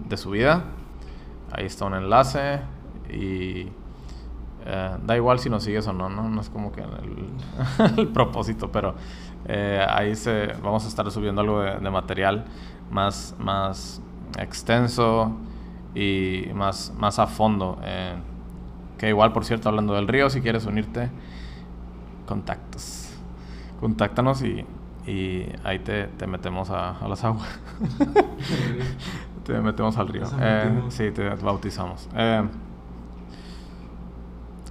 [0.09, 0.33] de su.
[0.33, 2.61] Ahí está un enlace
[3.09, 3.67] y
[4.65, 6.81] eh, da igual si nos sigues o no, no, no es como que
[7.97, 8.95] el, propósito, pero
[9.45, 12.45] eh, ahí se, vamos a estar subiendo algo de, material
[12.89, 14.01] más, más
[14.39, 15.31] extenso
[15.93, 17.77] y más, más a fondo.
[19.03, 21.09] Que igual, por cierto, hablando del río, si quieres unirte,
[22.25, 23.09] contactos.
[23.81, 24.65] Contáctanos y,
[25.05, 27.49] y ahí te, te metemos a, a, las aguas.
[29.43, 30.23] te metemos al río.
[30.39, 32.07] Eh, sí, te bautizamos.
[32.15, 32.47] Eh,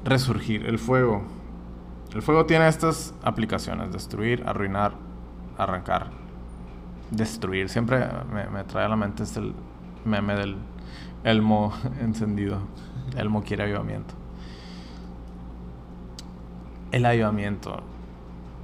[0.02, 1.20] resurgir, el fuego.
[2.14, 4.94] El fuego tiene estas aplicaciones, destruir, arruinar,
[5.58, 6.06] arrancar,
[7.10, 7.68] destruir.
[7.68, 9.52] Siempre me, me trae a la mente este el
[10.06, 10.56] meme del
[11.22, 12.60] Elmo encendido.
[13.14, 14.21] Elmo quiere avivamiento.
[16.92, 17.82] El avivamiento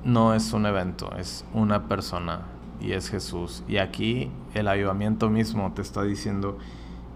[0.05, 2.43] no es un evento, es una persona
[2.79, 3.65] y es Jesús.
[3.67, 6.59] Y aquí el avivamiento mismo te está diciendo,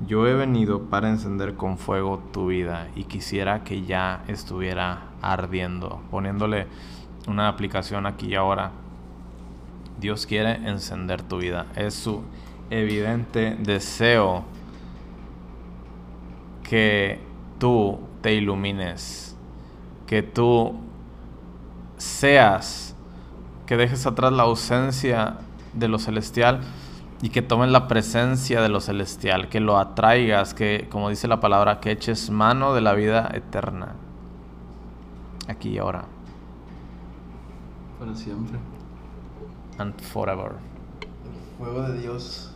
[0.07, 6.01] yo he venido para encender con fuego tu vida y quisiera que ya estuviera ardiendo,
[6.11, 6.66] poniéndole
[7.29, 8.72] una aplicación aquí y ahora.
[10.01, 11.66] Dios quiere encender tu vida.
[11.77, 12.22] Es su
[12.70, 14.44] evidente deseo
[16.62, 17.20] que
[17.59, 19.37] tú te ilumines,
[20.07, 20.90] que tú
[22.03, 22.95] seas,
[23.67, 25.38] que dejes atrás la ausencia
[25.73, 26.61] de lo celestial
[27.23, 31.41] y que tomes la presencia de lo celestial, que lo atraigas, que, como dice la
[31.41, 33.95] palabra, que eches mano de la vida eterna,
[35.49, 36.05] aquí y ahora.
[37.99, 38.59] Para siempre.
[39.79, 40.53] And forever.
[41.25, 42.53] El fuego de Dios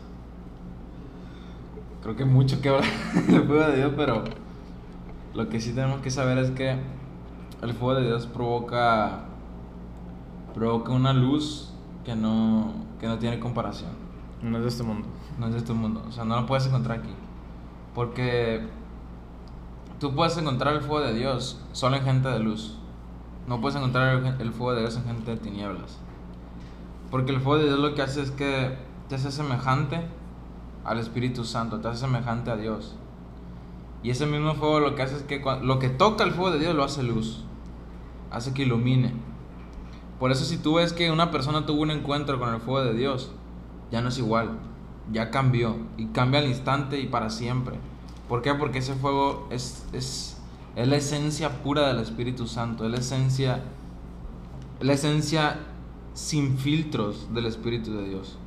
[2.02, 2.85] creo que mucho que hablar
[3.28, 4.24] del fuego de Dios, pero
[5.35, 6.76] lo que sí tenemos que saber es que
[7.62, 9.24] el fuego de Dios provoca
[10.56, 11.70] provoca una luz
[12.04, 13.90] que no que no tiene comparación.
[14.42, 15.06] No es de este mundo.
[15.38, 17.12] No es de este mundo, o sea, no lo puedes encontrar aquí.
[17.94, 18.66] Porque
[20.00, 22.78] tú puedes encontrar el fuego de Dios solo en gente de luz.
[23.46, 25.98] No puedes encontrar el, fuego de Dios en gente de tinieblas.
[27.10, 28.76] Porque el fuego de Dios lo que hace es que
[29.08, 30.06] te hace semejante
[30.84, 32.96] al Espíritu Santo, te hace semejante a Dios.
[34.02, 36.60] Y ese mismo fuego lo que hace es que lo que toca el fuego de
[36.60, 37.44] Dios lo hace luz,
[38.30, 39.12] hace que ilumine.
[40.18, 42.94] Por eso si tú ves que una persona tuvo un encuentro con el fuego de
[42.94, 43.33] Dios,
[43.90, 44.59] ya no es igual,
[45.12, 47.76] ya cambió y cambia al instante y para siempre.
[48.29, 48.55] ¿Por qué?
[48.55, 50.38] Porque ese fuego es, es,
[50.74, 53.62] es la esencia pura del Espíritu Santo, es la esencia,
[54.81, 55.59] la esencia
[56.14, 58.38] sin filtros del Espíritu de Dios.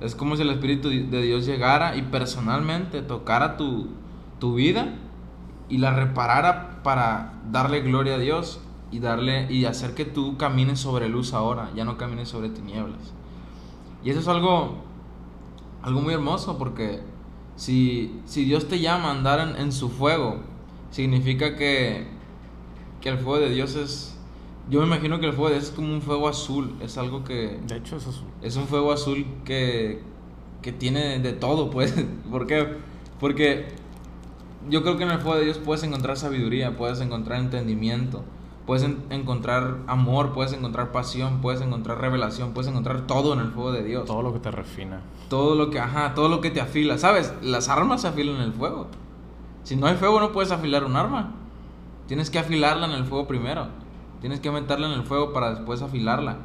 [0.00, 3.88] Es como si el Espíritu de Dios llegara y personalmente tocara tu,
[4.38, 4.94] tu vida
[5.68, 10.80] y la reparara para darle gloria a Dios y darle y hacer que tú camines
[10.80, 13.12] sobre luz ahora, ya no camines sobre tinieblas.
[14.04, 14.76] Y eso es algo
[15.82, 17.00] algo muy hermoso porque
[17.56, 20.38] si, si Dios te llama a andar en, en su fuego,
[20.90, 22.06] significa que,
[23.00, 24.10] que el fuego de Dios es
[24.70, 27.58] yo me imagino que el fuego es como un fuego azul, es algo que...
[27.66, 28.28] De hecho es azul.
[28.40, 30.00] Es un fuego azul que,
[30.62, 31.92] que tiene de todo, pues.
[32.30, 32.76] ¿Por qué?
[33.18, 33.66] Porque
[34.68, 38.24] yo creo que en el fuego de Dios puedes encontrar sabiduría, puedes encontrar entendimiento,
[38.70, 43.72] puedes encontrar amor, puedes encontrar pasión, puedes encontrar revelación, puedes encontrar todo en el fuego
[43.72, 44.04] de Dios.
[44.04, 45.00] Todo lo que te refina.
[45.28, 46.96] Todo lo que, ajá, todo lo que te afila.
[46.96, 47.34] ¿Sabes?
[47.42, 48.86] Las armas se afilan en el fuego.
[49.64, 51.32] Si no hay fuego no puedes afilar un arma.
[52.06, 53.66] Tienes que afilarla en el fuego primero.
[54.20, 56.36] Tienes que meterla en el fuego para después afilarla.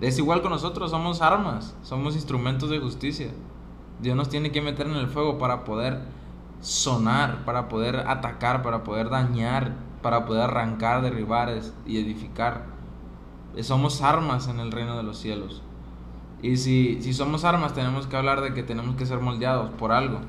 [0.00, 3.32] Es igual con nosotros, somos armas, somos instrumentos de justicia.
[4.00, 5.98] Dios nos tiene que meter en el fuego para poder
[6.60, 9.72] sonar, para poder atacar, para poder dañar,
[10.04, 11.50] para poder arrancar, derribar
[11.86, 12.66] y edificar.
[13.62, 15.62] Somos armas en el reino de los cielos.
[16.42, 19.92] Y si, si somos armas, tenemos que hablar de que tenemos que ser moldeados por
[19.92, 20.20] algo.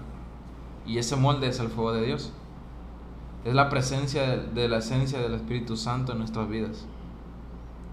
[0.88, 2.32] Y ese molde es el fuego de Dios.
[3.43, 6.86] Es la presencia de, la esencia del Espíritu Santo en nuestras vidas.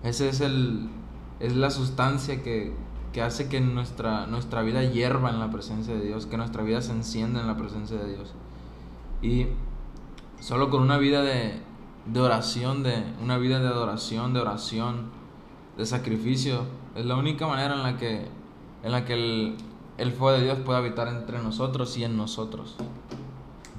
[0.05, 0.89] Ese es el
[1.41, 2.73] es la sustancia que,
[3.13, 6.81] que hace que nuestra, nuestra vida hierva en la presencia de Dios, que nuestra vida
[6.81, 8.35] se encienda en la presencia de Dios.
[9.21, 9.49] Y
[10.39, 11.61] solo con una vida de,
[12.07, 15.11] de oración, de una vida de adoración, de oración,
[15.77, 18.27] de sacrificio, es la única manera en la que,
[18.83, 19.57] en la que el,
[19.99, 22.77] el fuego de Dios puede habitar entre nosotros y en nosotros.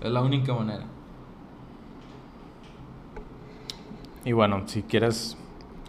[0.02, 0.86] Es la única manera.
[4.26, 5.38] Y bueno, si quieres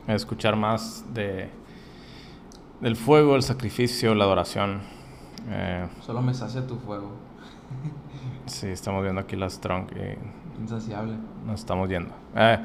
[0.06, 1.50] escuchar más de
[2.80, 4.82] del fuego, el sacrificio, la adoración.
[5.48, 7.12] Eh, Solo me sacia tu fuego.
[8.46, 10.18] sí, estamos viendo aquí las trunk y
[10.60, 11.14] Insaciable.
[11.46, 12.10] nos estamos yendo.
[12.36, 12.58] Eh,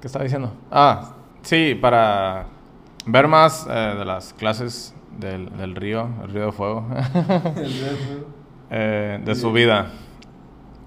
[0.00, 0.52] ¿Qué estaba diciendo?
[0.70, 1.12] Ah,
[1.42, 2.46] sí, para
[3.06, 6.86] ver más eh, de las clases del, del río, el río de fuego,
[8.70, 9.90] eh, de su vida.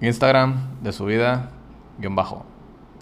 [0.01, 1.49] Instagram, de su vida,
[1.97, 2.45] guion bajo.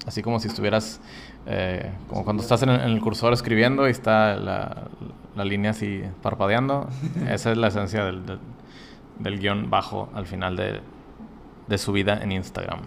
[0.05, 1.01] Así como si estuvieras,
[1.45, 4.83] eh, como cuando estás en el, en el cursor escribiendo y está la,
[5.35, 6.87] la línea así parpadeando.
[7.29, 8.39] Esa es la esencia del, del,
[9.19, 10.81] del guion bajo al final de,
[11.67, 12.81] de su vida en Instagram.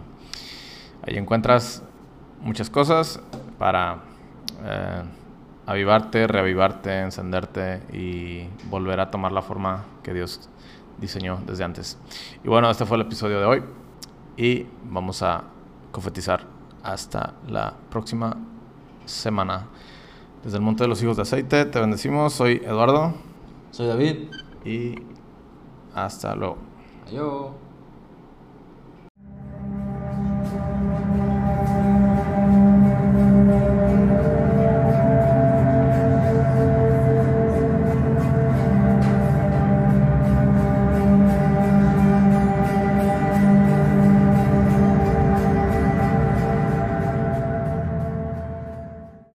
[1.07, 1.83] Ahí encuentras
[2.41, 3.21] muchas cosas
[3.59, 4.01] para
[4.65, 5.03] eh,
[5.67, 10.49] avivarte, reavivarte, encenderte y volver a tomar la forma que Dios
[10.99, 11.99] diseñó desde antes.
[12.43, 13.63] Y bueno, este fue el episodio de hoy
[14.37, 15.45] y vamos a
[15.93, 16.41] confetizar
[16.83, 18.37] hasta la próxima
[19.05, 19.67] semana.
[20.43, 22.35] Desde el Monte de los Hijos de Aceite te bendecimos.
[22.35, 23.15] Soy Eduardo
[23.71, 24.29] Soy David.
[24.65, 24.95] y
[25.95, 26.59] hasta luego.
[27.07, 27.64] Adiós.